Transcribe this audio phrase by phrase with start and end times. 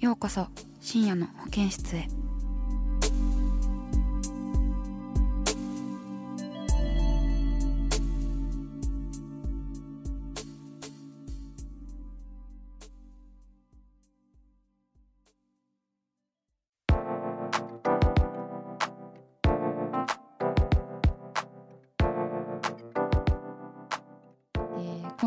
[0.00, 0.46] ようこそ
[0.80, 2.08] 深夜の保健室へ。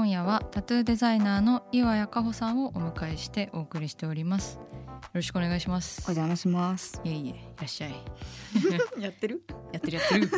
[0.04, 4.56] 今夜はタトゥーデザイナーの岩谷加穂さんをお迎えしてお送りしております。
[4.56, 4.62] よ
[5.14, 6.02] ろしくお願いします。
[6.02, 7.00] お邪魔します。
[7.06, 7.96] いえいえいらっしゃい。
[9.00, 9.44] やってる？
[9.72, 10.30] やってるやってる。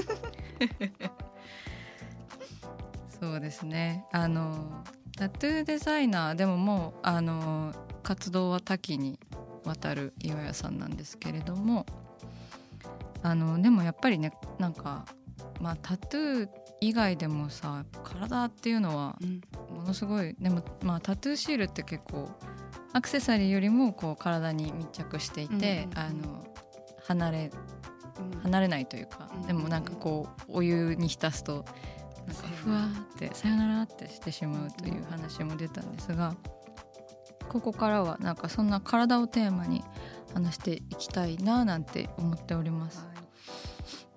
[3.19, 4.05] そうですね。
[4.11, 4.83] あの
[5.17, 9.19] タトゥーデザイナーでももうあの活動は多岐に
[9.63, 11.87] わたる岩谷さんなんですけれども
[13.23, 15.07] あのでもやっぱりねなんか
[15.65, 16.49] まあタトゥー
[16.79, 19.41] 以外でもさ体っていうのはうん。
[19.75, 22.29] ものすごいでもまあタトゥーシールって結構
[22.93, 26.45] アクセサリーよりもこう体に密着していて、うんうんうんあの
[27.07, 27.51] 離れ
[28.41, 31.65] 離れないというか、うんでもなんかこうお湯に浸すと
[32.25, 36.35] なんかふわーってさよならってしてしまうという話も出たんですが
[37.49, 39.83] ここからはなんかそんな体をテーマに
[40.33, 43.07] 話していきたいななんて思っております。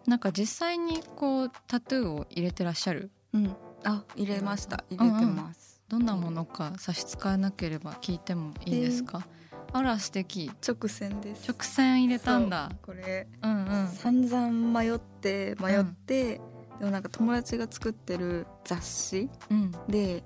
[0.09, 3.11] なんか実際にこうタトゥーを入れてらっしゃる？
[3.35, 3.55] うん。
[3.85, 4.83] あ、入れました。
[4.91, 5.83] 入れてます。
[5.87, 9.27] どんなものか差し支えなければ聞いてもいいですか、
[9.73, 10.51] あら素敵。
[10.67, 11.51] 直線です。
[11.51, 12.73] 直線入れたんだ。
[12.83, 13.89] これ、うんうん。
[13.89, 16.41] 散々迷って迷って、
[16.79, 19.73] でもなんか友達が作ってる雑誌うん。
[19.89, 20.25] で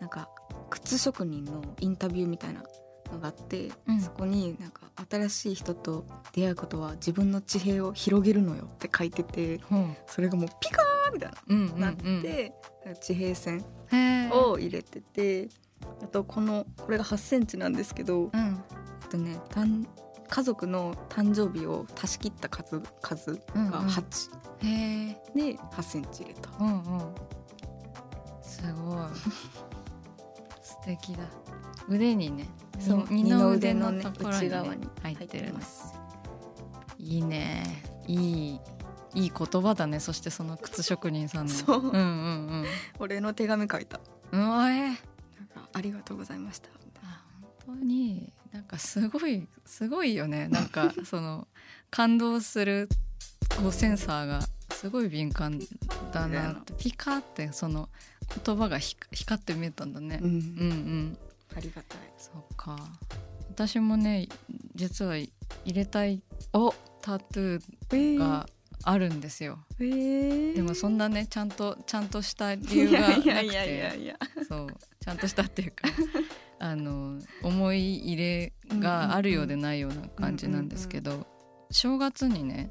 [0.00, 0.28] なんか
[0.70, 2.62] 靴職人のインタビューみたいな
[3.12, 4.00] のがあって、うん。
[4.00, 11.36] そこになんか新しい人と出会うことは自分の地平を広げるのよって書いてて、ほうそれがもうピカーみたいな。
[11.48, 12.52] うんうんなって、
[13.00, 13.64] 地平線
[14.32, 15.48] を入れてて
[16.02, 18.62] あとこのこれが8センチなんですけど、うん。
[19.10, 19.86] とねたん
[20.28, 23.72] 家族の誕生日を足し切った数数がうんうん。
[23.72, 24.30] 8、
[25.34, 26.50] で8センチ入れた。
[26.58, 27.14] うんうん。
[28.42, 28.98] すごい。
[30.62, 31.24] 素敵だ。
[31.88, 32.48] 腕にね
[32.78, 35.88] そうに二の腕のねところに,、内側に入ってるんです。
[35.88, 35.94] す。
[36.98, 37.82] いいね。
[38.06, 38.14] い
[38.54, 38.60] い
[39.14, 41.52] いい言葉だねそしてその靴職人さんの。
[41.52, 41.80] そう。
[41.80, 42.64] うんうん
[42.98, 44.00] 俺の手紙書いた。
[44.32, 46.68] うんうわえなんかありがとうございました。
[47.66, 50.48] 本当になんかすごいすごいよね。
[50.48, 51.48] なんか その
[51.90, 52.88] 感動する
[53.60, 54.40] こうセンサーが
[54.72, 55.60] すごい敏感
[56.12, 56.74] だなって。
[56.74, 57.88] ピカってその
[58.44, 60.30] 言葉がひ光って見えたんだね、うん。
[60.30, 61.18] うんうん
[61.54, 61.98] ありがたい。
[62.18, 62.76] そうか。
[63.50, 64.28] 私もね
[64.74, 65.30] 実は入
[65.66, 66.20] れたい
[66.52, 68.46] おタトゥーが
[68.82, 73.28] あるんですよ、えー、でもそんなねちゃんとちゃんとした理由がなくて。
[73.28, 74.16] いやいやいやいや。
[74.48, 74.66] そう。
[75.00, 75.88] ちゃんとしたっていうか
[76.58, 81.26] あの思い入れがあるようでないような感じなんですけど、
[81.70, 82.70] 正月にね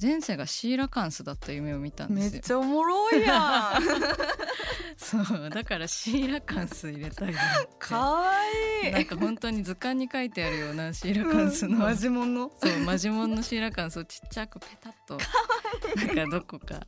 [0.00, 2.40] 前世がシーラカンスだった夢を見たんめですよ。
[2.40, 3.82] っちゃおもろいやん
[5.08, 7.34] そうだからシーラカンス入れたい
[7.78, 8.26] かわ
[8.84, 8.92] いい。
[8.92, 12.50] なんか本当に図鑑に書いてあるようなシーラカンスの、うんマジモンの？
[12.62, 15.18] そうマジモンのシーラカンスをちっちゃくペタッと。
[16.14, 16.86] なんかどこか。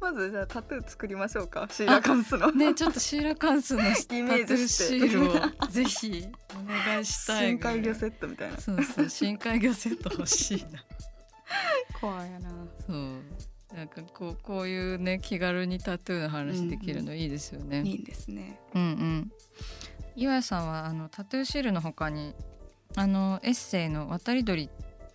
[0.00, 2.50] まずじゃあタトゥー作りましょうかシーラカンスの。
[2.52, 8.58] ねちょっとシーラカンスのタトゥーシールをぜひお願いしたい深海魚セットみたいな。
[8.58, 10.82] そうそう深海魚セット欲しいな。
[12.00, 12.50] 怖いやな。
[12.86, 13.22] そう
[13.76, 18.58] なんかこうこういうね気軽にタトゥーの話できるのいいですよね、いいですね。
[18.74, 19.32] うんうん。
[20.16, 22.34] 岩谷さんはあのタトゥーシールの他に
[22.96, 24.68] あのエッセイの渡り鳥っ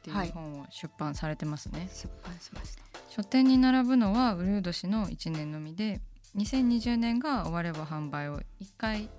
[0.04, 2.84] ていう本を出版されてますね、出版しました。
[3.10, 6.00] 書店に並ぶのはうるう年の1年のみで
[6.38, 8.44] 2020年が終われば販売を1
[8.78, 9.10] 回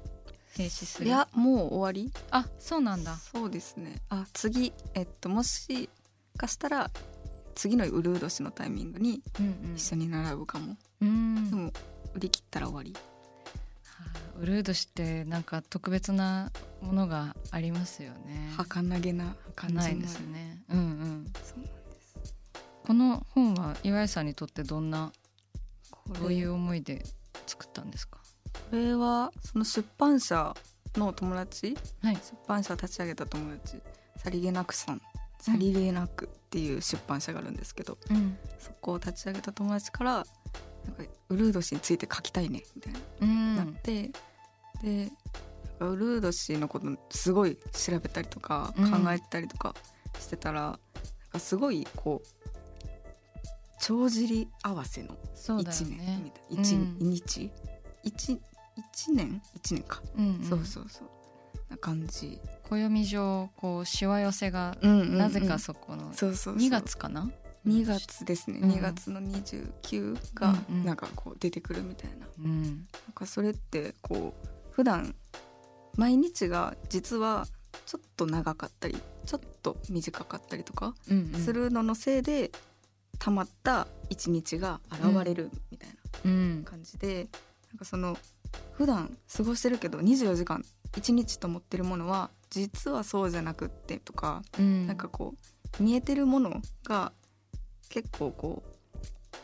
[0.54, 1.08] 停止する。
[1.08, 2.12] いやもう終わり？
[2.30, 3.16] あそうなんだ。
[3.16, 3.96] そうですね。
[4.08, 5.90] あ次えっともし
[6.36, 6.90] かしたら
[7.54, 11.08] 次のウルー年のタイミングにうん一緒に並ぶかも、うん。
[11.08, 11.72] うんでも
[12.14, 12.92] 売り切ったら終わり。
[12.92, 13.00] は
[14.36, 16.50] あウルード氏ってなんか特別な
[16.80, 18.50] ものがありますよね。
[18.56, 20.62] 儚げな感じのないですね。
[20.70, 20.86] うんうん
[21.42, 22.34] そうなんです
[22.84, 25.12] この本は岩井さんにとってどんな
[25.90, 27.04] こどういう思いで
[27.46, 28.18] 作ったんですか？
[28.70, 30.54] これはその出版社
[30.96, 31.76] の友達？
[32.02, 32.16] はい。
[32.16, 33.80] 出版社を立ち上げた友達。
[34.16, 35.00] さりげなくさん。
[35.38, 38.36] さりげなくっていう出版社があるんですけど、うん。
[38.58, 40.26] そこを立ち上げた友達からなんか
[41.30, 43.56] ウルード氏について書きたいねみたいな、うん。
[43.56, 44.10] なって
[44.82, 45.08] で
[45.80, 48.90] ウルード氏のことすごい調べたりとかうん。
[48.90, 49.74] 考えたりとか
[50.20, 50.78] してたら、なん
[51.32, 52.28] かすごいこう
[53.80, 56.96] 帳尻合わせのそうだよ1年ねみたいな一うん。
[57.00, 57.50] 日？
[58.04, 58.40] 一
[58.76, 59.42] 一年？
[59.54, 60.44] 一年か、うんうん。
[60.44, 61.08] そうそうそう
[61.72, 62.38] な感じ、
[62.68, 65.18] 暦上こうしわ寄せがうんうんうん。
[65.18, 66.56] なぜかそこのそうそうそう。
[66.56, 67.30] 2月かな
[67.66, 68.70] ？2月ですね、うん。
[68.72, 70.84] 2月の29がうんうん。
[70.84, 72.62] なんかこう出てくるみたいな,、うん。
[72.62, 72.84] なん
[73.14, 75.14] かそれってこう普段
[75.96, 77.46] 毎日が実は
[77.86, 81.40] ちょっと長かったりちょっと短かったりとかうんうん。
[81.40, 82.50] するののせいで
[83.18, 85.94] たまった一日が現れるみたいな
[86.24, 86.62] うん。
[86.64, 87.28] 感じで、
[87.70, 88.18] なんかその
[88.82, 94.88] 普段過ごしてるけど24時間1日と思ってるものは実はそうじゃなくってとか、うん。
[94.88, 95.34] なんかこ
[95.78, 97.12] う見えてるものが
[97.90, 98.64] 結構こ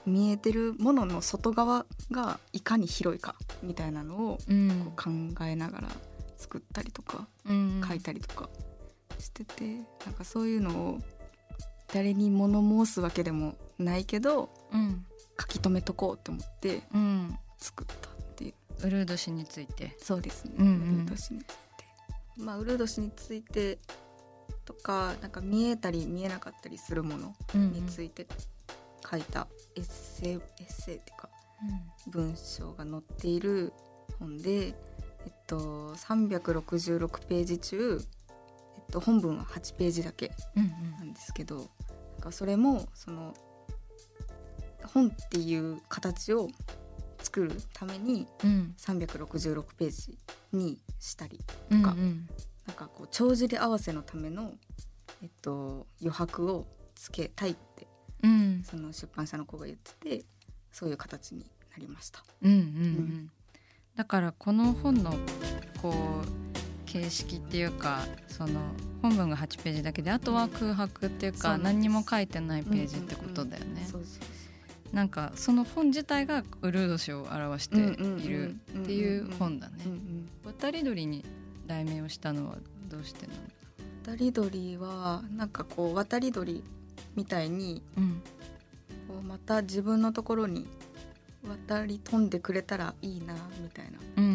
[0.06, 4.92] う見えてるものの外側がいかに広いかみたいなのをうん。
[4.96, 5.88] こう考えながら
[6.36, 7.80] 作ったりとかうん。
[7.86, 8.48] 書いたりとか
[9.20, 9.64] してて、
[10.04, 10.98] なんかそういうのを
[11.94, 15.06] 誰に物申すわけでもないけどうん。
[15.40, 17.38] 書き留めとこうと思ってうん。
[17.58, 18.17] 作った
[18.84, 19.96] ウルード氏について。
[19.98, 20.72] そうですね、うんうん。
[20.72, 21.54] ウルード氏について。
[22.36, 23.78] まあウルード氏について
[24.64, 28.26] とかなんか見えたり見えなかったりするものについて
[29.10, 31.30] 書いたエッセイエッセイっていうか
[32.08, 33.72] 文章が載っている
[34.18, 34.72] 本で、え
[35.30, 37.98] っと、366ページ中、
[38.76, 40.90] えっと、本文は8ページだけうんうん。
[40.98, 41.66] なんですけどなん
[42.20, 43.34] かそれもその
[44.84, 46.48] 本っていう形を
[47.28, 48.74] 作るためにうん。
[48.78, 50.18] 366ページ
[50.52, 51.38] にしたり
[51.70, 52.26] うんかうん。
[52.66, 54.52] なんかこう帳尻合わせのための、
[55.22, 57.86] えっと、余白をつけたいって
[58.22, 58.62] うん。
[58.64, 60.24] その出版社の子が言ってて
[60.72, 62.24] そういう形になりました。
[62.42, 63.30] うんうんうん。
[63.94, 65.12] だからこの本の
[65.82, 68.60] こう形式っていうかその
[69.02, 73.86] 本文が8ページだけであとは空白っていうか何にも書いてないページってことだよね。
[73.90, 74.37] そうそう
[74.92, 79.74] なんかその本自体がうるう年を表しているっていう本だね
[80.44, 81.24] 渡り鳥に
[81.66, 82.56] 題名をしたのは
[82.88, 83.38] どうしてなの
[84.04, 86.64] 渡り鳥はなんかこう渡り鳥
[87.14, 87.82] みたいに
[89.06, 90.66] こうまた自分のところに
[91.46, 94.27] 渡り飛んでくれたらいいなみたいな、うん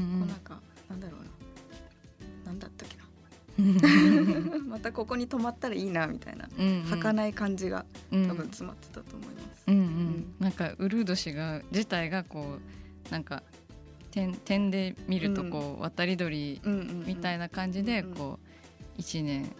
[4.68, 8.27] またここに泊まったらいいなみたいなうん儚い感じがうん。
[8.27, 9.63] 多分詰まってたと思います。
[9.68, 9.83] うんうん。
[9.83, 10.36] ん。
[10.39, 12.60] なんかウルード氏が自体がこ
[13.10, 13.44] うなんか
[14.12, 17.06] 点点で見るとこう、渡り鳥うんうんうん。
[17.06, 18.15] みたいな感じでうんうん。
[18.15, 18.39] こ
[18.98, 19.51] う1年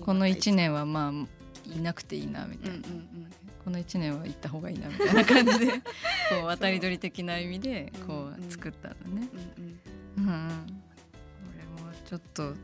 [0.00, 3.30] この1年はまあいなくていいなみたいな、うんうんうん。
[3.64, 5.72] この1年は行った方がいいなみたいな感じで
[6.30, 8.50] こう渡り鳥的な意味でこうんううん。
[8.50, 9.28] 作ったんだね。
[10.16, 10.28] うんうん。
[10.28, 12.54] うんうん、これもちょっと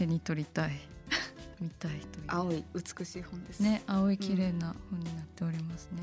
[0.00, 0.72] 手に取りたい。
[1.60, 2.24] 見たいという。
[2.28, 3.60] 青い美しい本です。
[3.60, 6.02] ね青い綺麗な本になっておりますね。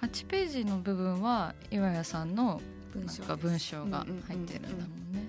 [0.00, 2.60] 8ページの部分は岩谷さんの
[2.92, 5.28] 文章か文章がうんうんうんうん入ってるんだもんね。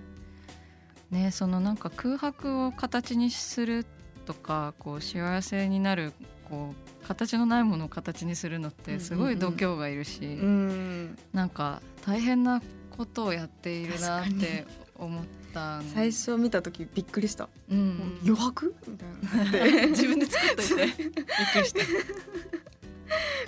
[1.12, 3.86] ねそのなんか空白を形にする
[4.26, 6.14] とかこう幸せになる
[6.50, 11.18] こう形のないものを形にするのってすごい度胸がいるし、うん。
[11.32, 12.60] なんか大変な
[12.98, 14.66] ことをやっているなって
[14.96, 15.24] 思っ
[15.58, 15.84] たん。
[15.84, 17.50] 最初見た時びっくりした。
[17.70, 17.78] うん。
[17.78, 18.76] うん余白？
[18.88, 19.52] みたいな。
[19.52, 20.76] で 自分で作っといて。
[20.76, 21.80] びっくりした。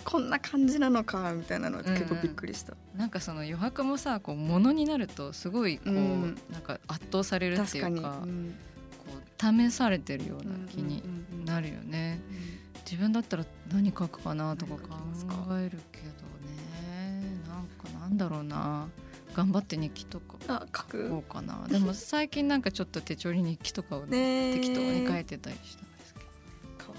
[0.05, 2.73] こんな感じなのかみたいなのは結構びっくりした。
[2.95, 6.37] なんかその余白もさこう物になるとすごいこう、うん。
[6.51, 7.77] なんか圧倒されるって。
[7.77, 8.55] いうかうん。
[8.97, 11.03] こう試されてるような気に
[11.45, 12.21] なるよね、
[12.85, 14.79] 自分だったら何書くかなとか考
[15.57, 16.05] えるけど
[16.45, 17.39] ね。
[17.47, 18.87] なんかなんだろうな
[19.39, 21.65] 頑張って日記とかあ書こうかな。
[21.69, 26.15] でも最近なんかちょっと手帳に日記とかをね適当に書いててたりしたんです
[26.77, 26.93] 可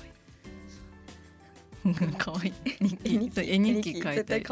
[1.85, 2.53] 愛いけどかわいい。
[2.81, 3.15] 日記。
[3.41, 4.01] 絵日記。
[4.03, 4.43] 書いて。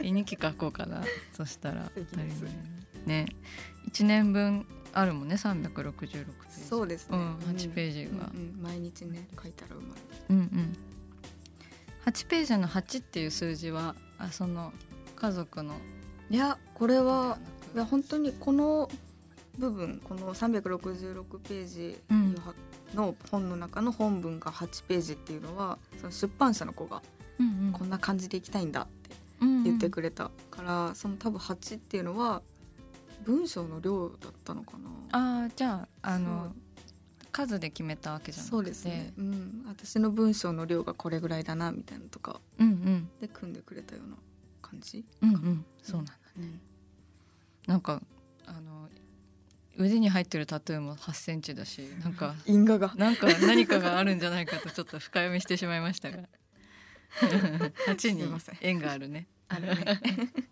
[0.00, 1.02] 絵日記書こうかな。
[1.32, 1.90] そしたら
[3.06, 3.26] ね。
[3.90, 6.60] 1年分あるもんね366ページ。
[6.60, 10.76] そうですね、うん、8ページが、うんうん毎日ね書いたらうまいうんうん。
[12.04, 14.74] 8ページの8っていう数字はあその
[15.16, 15.76] 家族の
[16.30, 17.38] いやこれは
[17.74, 18.90] いや本当にこの
[19.58, 22.34] 部分この366ページうん。
[22.94, 27.02] の本の中の本文が8ページっていうのはその出版社の子が
[27.38, 32.42] うんこんな感じでいきたいんだってうん言ってくれたから、その多分8っていうのは
[33.24, 34.90] 文章の量だったのかな。
[35.12, 36.52] ああじゃああの
[37.32, 38.50] 数で決めたわけじゃなくて。
[38.50, 42.40] そうですね、うん、私の文章の量がこれぐらいだなみたいなのとか
[43.20, 44.16] で組んでくれたような
[44.74, 45.64] 感じ、うんうん。
[45.82, 46.60] そうなんだうん。
[47.66, 48.02] なんか
[48.46, 48.88] あの
[49.76, 52.94] 腕に入ってるタトゥーも8センチだしなんか 因果が。
[52.96, 56.28] なんか何かがあるんじゃないかとちょっと深読みしてしまいましたが。
[57.86, 58.58] 8すいにません。
[58.60, 59.28] 縁があるね。
[59.48, 60.00] あるね。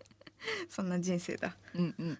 [0.69, 1.55] そんな人生だ。
[1.73, 2.19] うんうん